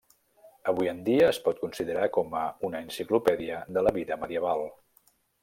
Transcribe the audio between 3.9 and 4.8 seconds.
vida medieval.